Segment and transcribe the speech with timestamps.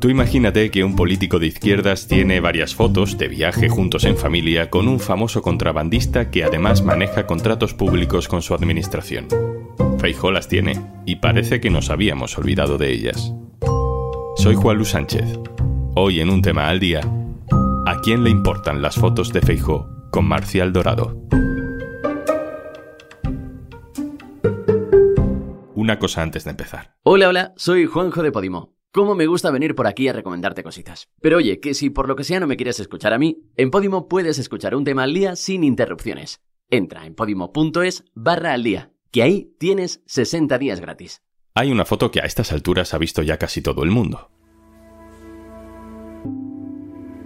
[0.00, 4.70] Tú imagínate que un político de izquierdas tiene varias fotos de viaje juntos en familia
[4.70, 9.26] con un famoso contrabandista que además maneja contratos públicos con su administración.
[9.98, 13.34] Feijó las tiene y parece que nos habíamos olvidado de ellas.
[14.36, 15.40] Soy Juan Luis Sánchez.
[15.96, 17.00] Hoy en un tema al día,
[17.84, 21.20] ¿a quién le importan las fotos de Feijó con Marcial Dorado?
[25.74, 26.94] Una cosa antes de empezar.
[27.02, 28.77] Hola, hola, soy Juanjo de Podimo.
[28.98, 31.06] Cómo me gusta venir por aquí a recomendarte cositas.
[31.20, 33.70] Pero oye, que si por lo que sea no me quieres escuchar a mí, en
[33.70, 36.40] Podimo puedes escuchar un tema al día sin interrupciones.
[36.68, 41.22] Entra en podimo.es barra al día, que ahí tienes 60 días gratis.
[41.54, 44.32] Hay una foto que a estas alturas ha visto ya casi todo el mundo.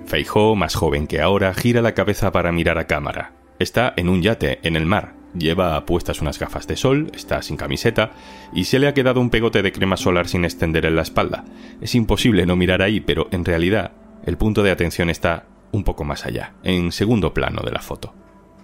[0.05, 3.35] Feijó, más joven que ahora, gira la cabeza para mirar a cámara.
[3.59, 7.57] Está en un yate, en el mar, Lleva puestas unas gafas de sol, está sin
[7.57, 8.11] camiseta
[8.53, 11.45] y se le ha quedado un pegote de crema solar sin extender en la espalda.
[11.81, 13.93] Es imposible no mirar ahí, pero en realidad
[14.27, 18.15] el punto de atención está un poco más allá, en segundo plano de la foto.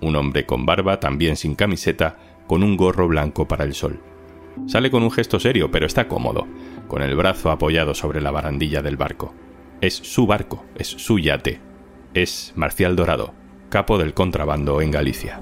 [0.01, 2.17] Un hombre con barba, también sin camiseta,
[2.47, 4.01] con un gorro blanco para el sol.
[4.67, 6.47] Sale con un gesto serio, pero está cómodo,
[6.87, 9.35] con el brazo apoyado sobre la barandilla del barco.
[9.81, 11.61] Es su barco, es su yate.
[12.15, 13.35] Es Marcial Dorado,
[13.71, 15.41] capo del contrabando en Galicia.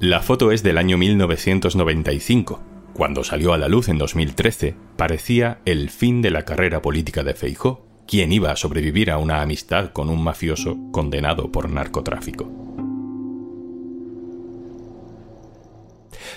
[0.00, 2.60] La foto es del año 1995.
[2.94, 7.34] Cuando salió a la luz en 2013, parecía el fin de la carrera política de
[7.34, 12.48] Feijó, quien iba a sobrevivir a una amistad con un mafioso condenado por narcotráfico.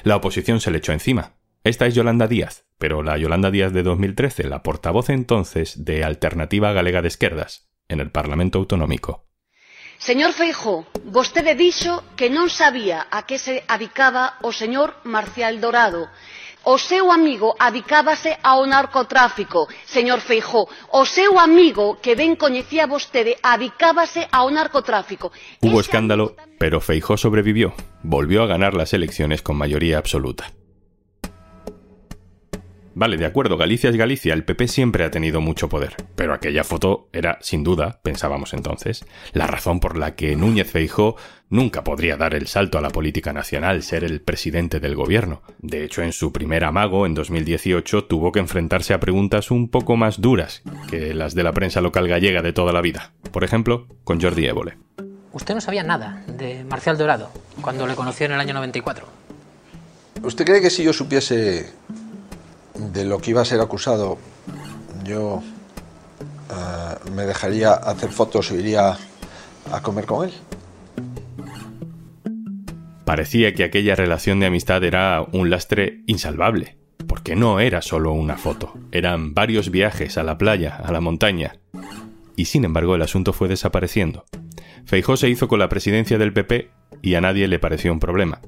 [0.03, 1.33] La oposición se le echó encima.
[1.63, 6.73] Esta es Yolanda Díaz, pero la Yolanda Díaz de 2013, la portavoz entonces de Alternativa
[6.73, 9.30] Galega de Esquerdas, en el Parlamento Autonómico.
[10.01, 16.09] Señor Feijóo, vostede dixo que non sabía a que se adicaba o señor Marcial Dorado.
[16.65, 20.65] O seu amigo adicábase ao narcotráfico, señor Feijóo.
[20.89, 25.29] O seu amigo, que ben coñecía vostede, adicábase ao narcotráfico.
[25.61, 27.77] Hubo escándalo, pero Feijóo sobrevivió.
[28.01, 30.49] Volvió a ganar las elecciones con mayoría absoluta.
[32.93, 36.65] Vale, de acuerdo, Galicia es Galicia, el PP siempre ha tenido mucho poder, pero aquella
[36.65, 41.15] foto era, sin duda, pensábamos entonces, la razón por la que Núñez Feijó
[41.49, 45.41] nunca podría dar el salto a la política nacional, ser el presidente del gobierno.
[45.59, 49.95] De hecho, en su primer amago, en 2018, tuvo que enfrentarse a preguntas un poco
[49.95, 53.13] más duras que las de la prensa local gallega de toda la vida.
[53.31, 54.77] Por ejemplo, con Jordi Évole.
[55.31, 57.31] Usted no sabía nada de Marcial Dorado
[57.61, 59.05] cuando le conoció en el año 94.
[60.23, 61.71] ¿Usted cree que si yo supiese
[62.89, 64.17] de lo que iba a ser acusado,
[65.03, 65.43] yo
[66.49, 68.97] uh, me dejaría hacer fotos o iría
[69.71, 70.33] a comer con él.
[73.05, 76.77] Parecía que aquella relación de amistad era un lastre insalvable,
[77.07, 81.57] porque no era solo una foto, eran varios viajes a la playa, a la montaña.
[82.35, 84.25] Y sin embargo el asunto fue desapareciendo.
[84.85, 86.71] Feijó se hizo con la presidencia del PP
[87.01, 88.39] y a nadie le pareció un problema.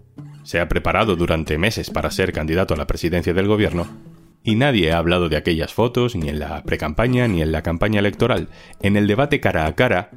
[0.43, 3.87] Se ha preparado durante meses para ser candidato a la presidencia del gobierno
[4.43, 7.99] y nadie ha hablado de aquellas fotos, ni en la precampaña, ni en la campaña
[7.99, 8.49] electoral.
[8.81, 10.11] En el debate cara a cara,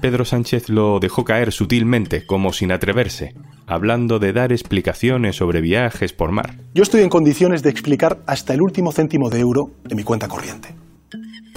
[0.00, 3.34] Pedro Sánchez lo dejó caer sutilmente, como sin atreverse,
[3.66, 6.56] hablando de dar explicaciones sobre viajes por mar.
[6.74, 10.28] Yo estoy en condiciones de explicar hasta el último céntimo de euro en mi cuenta
[10.28, 10.74] corriente.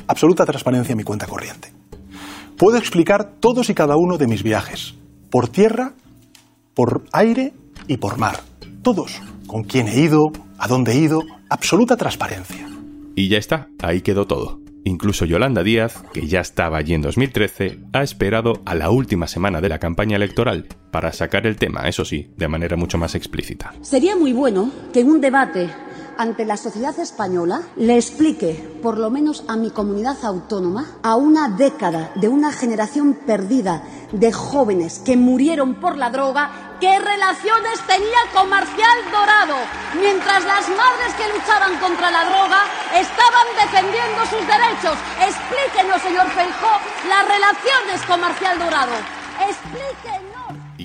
[0.08, 1.72] Absoluta transparencia en mi cuenta corriente.
[2.58, 4.96] Puedo explicar todos y cada uno de mis viajes,
[5.30, 5.94] por tierra,
[6.74, 7.54] por aire
[7.88, 8.42] y por mar.
[8.82, 9.22] Todos.
[9.48, 12.68] Con quién he ido, a dónde he ido, absoluta transparencia.
[13.16, 14.60] Y ya está, ahí quedó todo.
[14.86, 19.62] Incluso Yolanda Díaz, que ya estaba allí en 2013, ha esperado a la última semana
[19.62, 23.74] de la campaña electoral para sacar el tema, eso sí, de manera mucho más explícita.
[23.82, 25.70] Sería muy bueno que en un debate
[26.18, 31.50] ante la sociedad española le explique, por lo menos a mi comunidad autónoma, a una
[31.50, 38.20] década de una generación perdida de jóvenes que murieron por la droga, qué relaciones tenía
[38.34, 39.56] con Marcial Dorado,
[40.00, 42.62] mientras las madres que luchaban contra la droga
[42.94, 44.98] estaban defendiendo sus derechos.
[45.22, 46.74] Explíquenos, señor Feijó,
[47.08, 48.94] las relaciones con Marcial Dorado.
[49.48, 50.33] Explíquenos.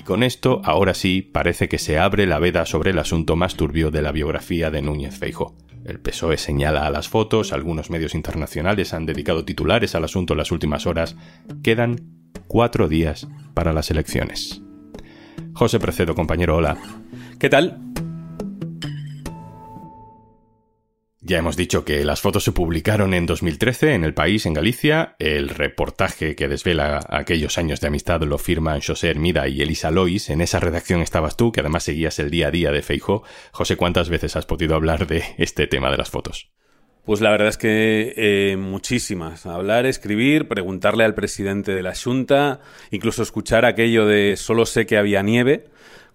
[0.09, 3.91] Con esto, ahora sí, parece que se abre la veda sobre el asunto más turbio
[3.91, 5.55] de la biografía de Núñez Feijo.
[5.85, 10.39] El PSOE señala a las fotos, algunos medios internacionales han dedicado titulares al asunto en
[10.39, 11.15] las últimas horas.
[11.61, 11.97] Quedan
[12.47, 14.63] cuatro días para las elecciones.
[15.53, 16.75] José Precedo, compañero, hola.
[17.37, 17.88] ¿Qué tal?
[21.29, 25.15] Ya hemos dicho que las fotos se publicaron en 2013 en El País, en Galicia.
[25.19, 30.31] El reportaje que desvela aquellos años de amistad lo firman José Hermida y Elisa Lois.
[30.31, 33.21] En esa redacción estabas tú, que además seguías el día a día de Feijo.
[33.51, 36.49] José, ¿cuántas veces has podido hablar de este tema de las fotos?
[37.05, 39.45] Pues la verdad es que eh, muchísimas.
[39.45, 42.59] Hablar, escribir, preguntarle al presidente de la Junta,
[42.89, 45.67] incluso escuchar aquello de solo sé que había nieve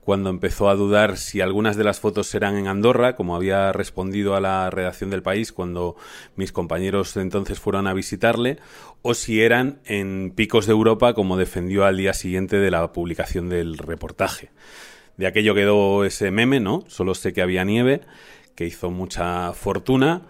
[0.05, 4.37] cuando empezó a dudar si algunas de las fotos eran en Andorra, como había respondido
[4.37, 5.97] a la redacción del país cuando
[6.37, 8.59] mis compañeros de entonces fueron a visitarle,
[9.03, 13.49] o si eran en Picos de Europa, como defendió al día siguiente de la publicación
[13.49, 14.51] del reportaje.
[15.17, 16.85] De aquello quedó ese meme, ¿no?
[16.89, 18.01] Solo sé que había nieve,
[18.55, 20.23] que hizo mucha fortuna.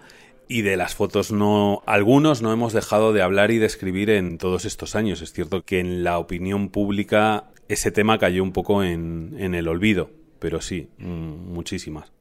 [0.47, 4.37] Y de las fotos no, algunos no hemos dejado de hablar y de escribir en
[4.37, 5.23] todos estos años.
[5.23, 7.45] Es cierto que en la opinión pública
[7.75, 12.13] ese tema cayó un poco en, en el olvido, pero sí, mm, muchísimas.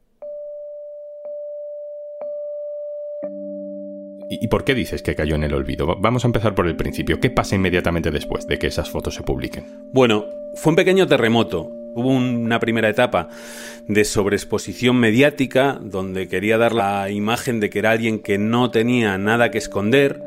[4.30, 5.96] ¿Y por qué dices que cayó en el olvido?
[6.00, 7.20] Vamos a empezar por el principio.
[7.20, 9.64] ¿Qué pasa inmediatamente después de que esas fotos se publiquen?
[9.92, 10.24] Bueno,
[10.54, 11.70] fue un pequeño terremoto.
[11.94, 13.28] Hubo una primera etapa
[13.86, 19.16] de sobreexposición mediática donde quería dar la imagen de que era alguien que no tenía
[19.18, 20.20] nada que esconder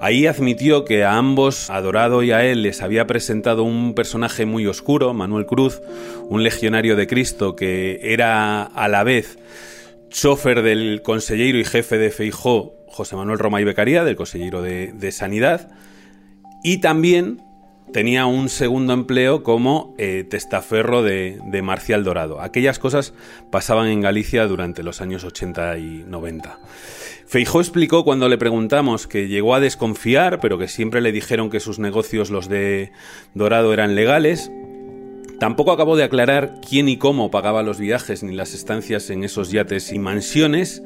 [0.00, 4.46] Ahí admitió que a ambos, a Dorado y a él, les había presentado un personaje
[4.46, 5.82] muy oscuro, Manuel Cruz,
[6.28, 9.38] un legionario de Cristo que era a la vez
[10.10, 15.12] chofer del consejero y jefe de Feijó, José Manuel Roma y Becaría, del consejero de,
[15.12, 15.70] Sanidad,
[16.62, 17.42] y también
[17.92, 22.40] tenía un segundo empleo como eh, testaferro de, Marcial Dorado.
[22.40, 23.14] Aquellas cosas
[23.50, 26.58] pasaban en Galicia durante los años 80 y 90.
[27.30, 31.60] Feijó explicó cuando le preguntamos que llegó a desconfiar, pero que siempre le dijeron que
[31.60, 32.90] sus negocios, los de
[33.34, 34.50] Dorado, eran legales.
[35.38, 39.52] Tampoco acabó de aclarar quién y cómo pagaba los viajes ni las estancias en esos
[39.52, 40.82] yates y mansiones.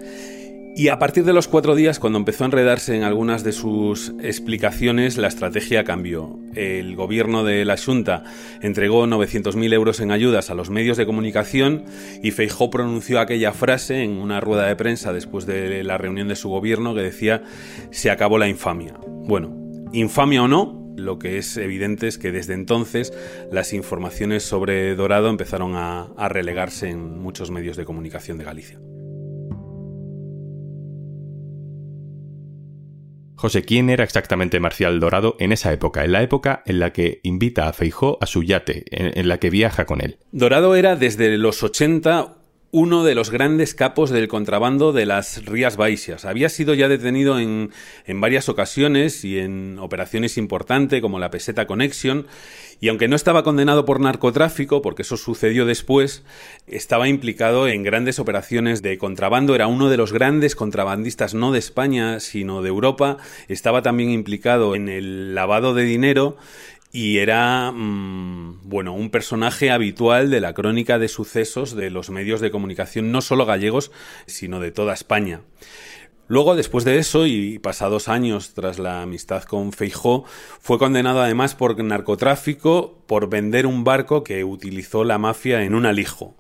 [0.77, 4.13] Y a partir de los cuatro días, cuando empezó a enredarse en algunas de sus
[4.21, 6.37] explicaciones, la estrategia cambió.
[6.57, 8.25] El gobierno de la Junta
[8.61, 11.85] entregó 900.000 euros en ayudas a los medios de comunicación
[12.25, 16.35] y Feijó pronunció aquella frase en una rueda de prensa después de la reunión de
[16.35, 17.45] su gobierno que decía
[17.93, 18.99] se acabó la infamia.
[19.01, 19.57] Bueno,
[19.93, 23.13] infamia o no, lo que es evidente es que desde entonces
[23.53, 28.81] las informaciones sobre Dorado empezaron a, a relegarse en muchos medios de comunicación de Galicia.
[33.45, 36.03] José, ¿quién era exactamente Marcial Dorado en esa época?
[36.03, 39.51] En la época en la que invita a Feijó a su yate, en, la que
[39.51, 40.17] viaja con él.
[40.33, 42.37] Dorado era desde los 80
[42.77, 46.25] uno de los grandes capos del contrabando de las Rías Baixas.
[46.25, 47.71] Había sido ya detenido en,
[48.05, 52.27] en, varias ocasiones y en operaciones importantes como la Peseta Connection,
[52.81, 56.25] y aunque no estaba condenado por narcotráfico, porque eso sucedió después,
[56.67, 61.61] estaba implicado en grandes operaciones de contrabando, era uno de los grandes contrabandistas no de
[61.61, 66.37] España, sino de Europa, estaba también implicado en el lavado de dinero
[66.95, 72.41] y era, mm, bueno, un personaje habitual de la crónica de sucesos de los medios
[72.41, 73.91] de comunicación, no solo gallegos,
[74.27, 75.41] sino de toda España.
[76.29, 80.25] Luego, después de eso, y pasados años tras la amistad con Feijó,
[80.61, 85.87] fue condenado además por narcotráfico por vender un barco que utilizó la mafia en un
[85.87, 86.37] alijo.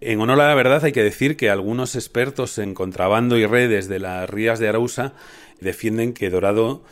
[0.00, 3.86] En honor a la verdad hay que decir que algunos expertos en contrabando y redes
[3.86, 5.14] de las rías de Arausa
[5.60, 6.82] defienden que Dorado,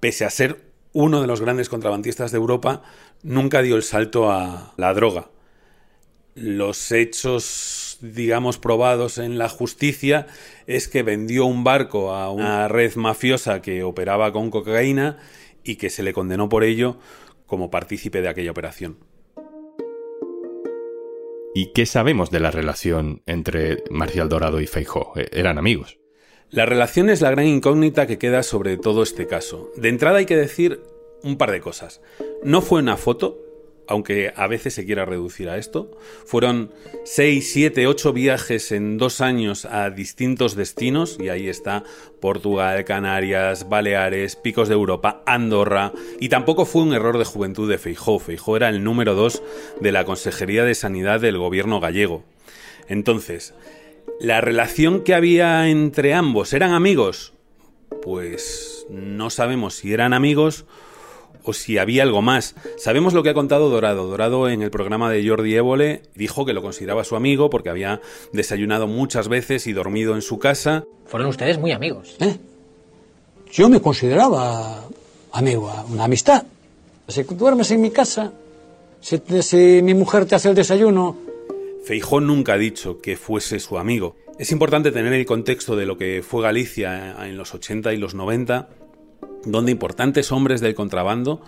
[0.00, 2.82] pese a ser uno de los grandes contrabandistas de Europa,
[3.22, 5.30] nunca dio el salto a la droga.
[6.34, 10.26] Los hechos, digamos, probados en la justicia
[10.66, 15.18] es que vendió un barco a una red mafiosa que operaba con cocaína
[15.64, 16.98] y que se le condenó por ello
[17.46, 18.98] como partícipe de aquella operación.
[21.54, 25.12] ¿Y qué sabemos de la relación entre Marcial Dorado y Feijó?
[25.16, 25.98] ¿E-, ¿Eran amigos?
[26.52, 29.72] La relación es la gran incógnita que queda sobre todo este caso.
[29.74, 30.82] De entrada hay que decir
[31.22, 32.02] un par de cosas.
[32.44, 33.38] No fue una foto,
[33.88, 35.90] aunque a veces se quiera reducir a esto.
[36.26, 36.70] Fueron
[37.04, 41.84] 6, 7, 8 viajes en dos años a distintos destinos, y ahí está
[42.20, 47.78] Portugal, Canarias, Baleares, Picos de Europa, Andorra, y tampoco fue un error de juventud de
[47.78, 48.18] Feijó.
[48.18, 49.42] Feijó era el número 2
[49.80, 52.24] de la Consejería de Sanidad del gobierno gallego.
[52.88, 53.54] Entonces,
[54.20, 57.32] ¿La relación que había entre ambos eran amigos?
[58.02, 60.64] Pues no sabemos si eran amigos
[61.44, 62.54] o si había algo más.
[62.78, 64.06] Sabemos lo que ha contado Dorado.
[64.06, 68.00] Dorado en el programa de Jordi Évole dijo que lo consideraba su amigo porque había
[68.32, 70.84] desayunado muchas veces y dormido en su casa.
[71.06, 72.16] Fueron ustedes muy amigos.
[72.20, 72.36] ¿Eh?
[73.50, 74.84] Yo me consideraba
[75.32, 76.44] amigo, una amistad.
[77.08, 78.32] Si duermes en mi casa,
[79.00, 81.16] si mi mujer te hace el desayuno,
[81.84, 84.16] Feijó nunca ha dicho que fuese su amigo.
[84.38, 88.14] Es importante tener el contexto de lo que fue Galicia en los 80 y los
[88.14, 88.68] 90,
[89.44, 91.42] donde importantes hombres del contrabando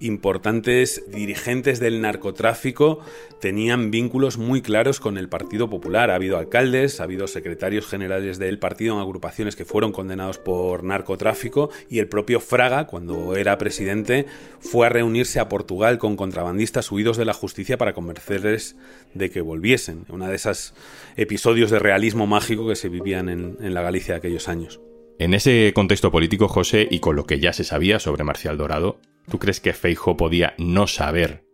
[0.00, 3.00] importantes dirigentes del narcotráfico
[3.40, 6.10] tenían vínculos muy claros con el Partido Popular.
[6.10, 10.84] Ha habido alcaldes, ha habido secretarios generales del partido en agrupaciones que fueron condenados por
[10.84, 14.26] narcotráfico y el propio Fraga, cuando era presidente,
[14.60, 18.76] fue a reunirse a Portugal con contrabandistas huidos de la justicia para convencerles
[19.14, 20.04] de que volviesen.
[20.08, 20.74] Una de esos
[21.16, 24.80] episodios de realismo mágico que se vivían en, en la Galicia de aquellos años.
[25.18, 29.00] En ese contexto político, José, y con lo que ya se sabía sobre Marcial Dorado,
[29.30, 31.44] ¿Tú crees que Feijo podía no saber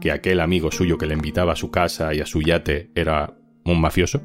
[0.00, 3.34] que aquel amigo suyo que le invitaba a su casa y a su yate era
[3.64, 4.20] un mafioso?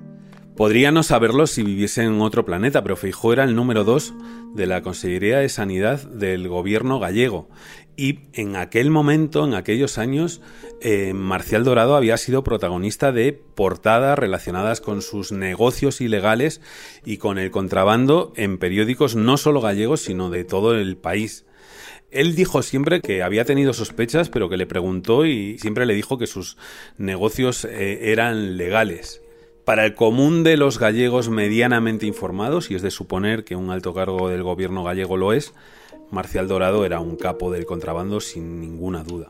[0.57, 4.13] Podría no saberlo si viviese en otro planeta, pero Feijó era el número dos
[4.55, 7.49] de la Consejería de Sanidad del gobierno gallego.
[7.97, 10.41] Y en aquel momento, en aquellos años,
[10.81, 16.59] eh, Marcial Dorado había sido protagonista de portadas relacionadas con sus negocios ilegales
[17.05, 21.45] y con el contrabando en periódicos no solo gallegos, sino de todo el país.
[22.11, 26.17] Él dijo siempre que había tenido sospechas, pero que le preguntó y siempre le dijo
[26.17, 26.57] que sus
[26.97, 29.21] negocios eh, eran legales.
[29.65, 33.93] Para el común de los gallegos medianamente informados, y es de suponer que un alto
[33.93, 35.53] cargo del gobierno gallego lo es,
[36.12, 39.27] Marcial Dorado era un capo del contrabando sin ninguna duda.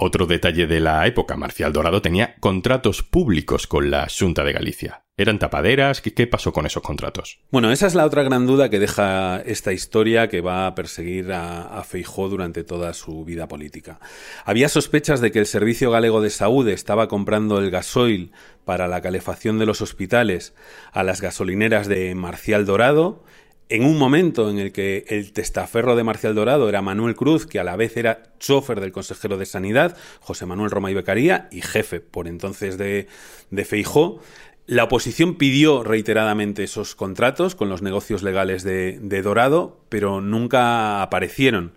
[0.00, 5.02] Otro detalle de la época, Marcial Dorado tenía contratos públicos con la Junta de Galicia.
[5.16, 6.00] ¿Eran tapaderas?
[6.00, 7.40] ¿Qué, pasó con esos contratos?
[7.50, 11.32] Bueno, esa es la otra gran duda que deja esta historia que va a perseguir
[11.32, 13.98] a, a Feijó durante toda su vida política.
[14.44, 18.30] Había sospechas de que el Servicio Galego de Saúde estaba comprando el gasoil
[18.64, 20.54] para la calefacción de los hospitales
[20.92, 23.24] a las gasolineras de Marcial Dorado,
[23.68, 27.60] en un momento en el que el testaferro de Marcial Dorado era Manuel Cruz, que
[27.60, 31.60] a la vez era chofer del consejero de Sanidad, José Manuel Roma y Becaría, y
[31.60, 33.08] jefe por entonces de,
[33.50, 34.20] de Feijó,
[34.68, 41.72] la oposición pidió reiteradamente esos contratos con los negocios legales de, Dorado, pero nunca aparecieron.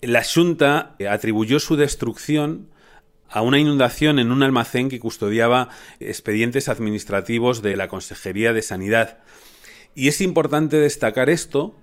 [0.00, 2.68] La Junta atribuyó su destrucción
[3.28, 5.68] a una inundación en un almacén que custodiaba
[6.00, 9.18] expedientes administrativos de la Consejería de Sanidad.
[9.96, 11.74] Y es importante destacar esto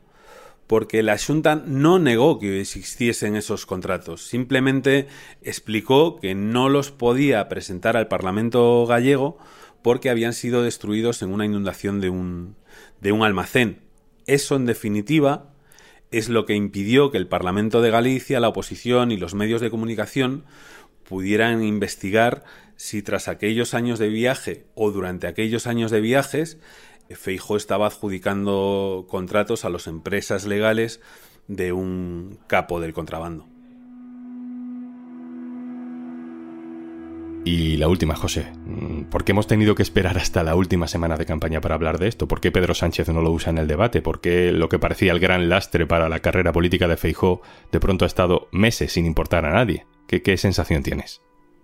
[0.67, 5.07] porque la Junta no negó que existiesen esos contratos, simplemente
[5.41, 9.39] explicó que no los podía presentar al Parlamento gallego
[9.81, 12.55] porque habían sido destruidos en una inundación de un,
[13.01, 13.81] de un almacén.
[14.27, 15.51] Eso, en definitiva,
[16.11, 19.71] es lo que impidió que el Parlamento de Galicia, la oposición y los medios de
[19.71, 20.45] comunicación
[21.03, 22.43] pudieran investigar
[22.75, 26.59] si tras aquellos años de viaje o durante aquellos años de viajes
[27.09, 31.01] Feijó estaba adjudicando contratos a las empresas legales
[31.47, 33.47] de un capo del contrabando.
[37.45, 38.53] Y la última, José.
[38.65, 41.99] Mm, ¿Por qué hemos tenido que esperar hasta la última semana de campaña para hablar
[41.99, 42.27] de esto?
[42.27, 44.01] ¿Por qué Pedro Sánchez no lo usa en el debate?
[44.01, 47.41] ¿Por qué lo que parecía el gran lastre para la carrera política de Feijó
[47.71, 49.85] de pronto ha estado meses sin importar a nadie?
[50.07, 51.21] ¿Qué, qué sensación tienes?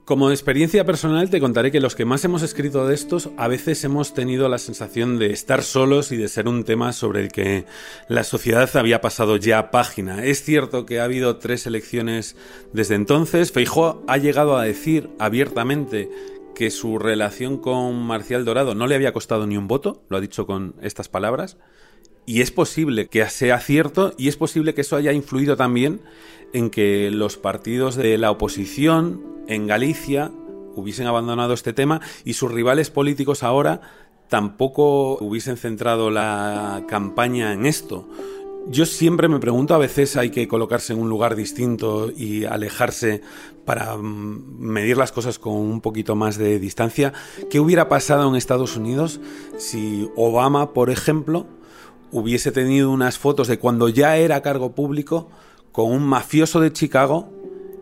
[0.10, 3.84] Como experiencia personal te contaré que los que más hemos escrito de estos a veces
[3.84, 7.66] hemos tenido la sensación de estar solos y de ser un tema sobre el que
[8.08, 10.26] la sociedad había pasado ya página.
[10.26, 12.36] Es cierto que ha habido tres elecciones
[12.74, 13.52] desde entonces.
[13.52, 16.10] Feijó ha llegado a decir abiertamente
[16.56, 20.22] que su relación con Marcial Dorado no le había costado ni un voto, lo ha
[20.22, 21.58] dicho con estas palabras.
[22.26, 26.02] Y es posible que sea cierto y es posible que eso haya influido también
[26.54, 30.32] en que los partidos de la oposición en Galicia
[30.76, 33.82] hubiesen abandonado este tema y sus rivales políticos ahora
[34.30, 38.08] tampoco hubiesen centrado la campaña en esto.
[38.68, 43.22] Yo siempre me pregunto, a veces hay que colocarse en un lugar distinto y alejarse
[43.66, 47.14] para mm, medir las cosas con un poquito más de distancia.
[47.50, 49.20] ¿Qué hubiera pasado en Estados Unidos
[49.58, 51.48] si Obama, por ejemplo,
[52.12, 55.30] hubiese tenido unas fotos de cuando ya era cargo público
[55.72, 57.30] con un mafioso de Chicago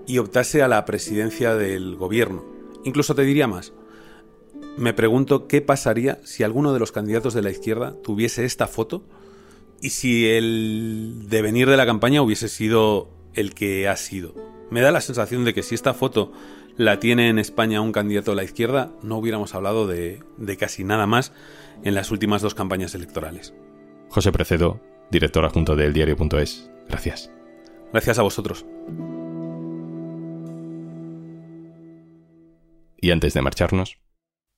[0.05, 2.46] y optase a la presidencia del gobierno.
[2.84, 3.74] Incluso te diría más.
[4.77, 9.03] Me pregunto qué pasaría si alguno de los candidatos de la izquierda tuviese esta foto
[9.81, 14.34] y si el devenir de la campaña hubiese sido el que ha sido.
[14.69, 16.31] Me da la sensación de que si esta foto
[16.75, 20.84] la tiene en España un candidato de la izquierda, no hubiéramos hablado de, de casi
[20.84, 21.31] nada más
[21.84, 23.53] en las últimas dos campañas electorales.
[24.10, 24.80] José Precedo,
[25.12, 26.72] director adjunto del diario.es.
[26.88, 27.32] Gracias.
[27.92, 28.66] Gracias a vosotros.
[33.00, 33.98] Y antes de marcharnos...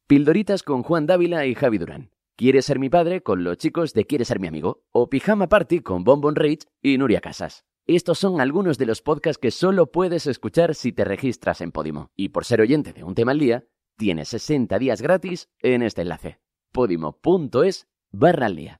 [0.08, 2.10] Pildoritas con Juan Dávila y Javi Durán.
[2.36, 4.82] ¿Quieres ser mi padre con los chicos de Quiere ser mi amigo?
[4.92, 7.66] O Pijama Party con Bonbon Rage y Nuria Casas.
[7.86, 12.12] Estos son algunos de los podcasts que solo puedes escuchar si te registras en Podimo.
[12.16, 13.66] Y por ser oyente de un tema al día,
[13.98, 16.40] tienes 60 días gratis en este enlace.
[16.72, 18.80] podimo.es barra al día.